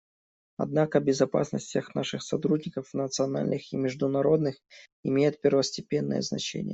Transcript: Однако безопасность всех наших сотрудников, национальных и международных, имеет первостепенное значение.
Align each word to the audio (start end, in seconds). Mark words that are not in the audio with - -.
Однако 0.57 0.99
безопасность 0.99 1.67
всех 1.67 1.93
наших 1.93 2.23
сотрудников, 2.23 2.91
национальных 2.95 3.71
и 3.71 3.77
международных, 3.77 4.57
имеет 5.03 5.41
первостепенное 5.41 6.23
значение. 6.23 6.69